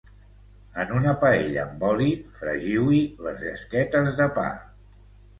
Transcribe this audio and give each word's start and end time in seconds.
En 0.83 0.93
una 0.99 1.11
paella 1.23 1.59
amb 1.65 1.83
oli 1.89 2.07
fregiu-hi 2.37 3.01
les 3.27 3.37
llesquetes 3.49 4.09
de 4.23 4.27
pa 4.39 4.47